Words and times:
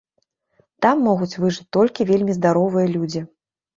Там 0.85 1.03
могуць 1.09 1.39
выжыць 1.43 1.67
толькі 1.79 2.07
вельмі 2.13 2.33
здаровыя 2.39 2.87
людзі. 2.97 3.21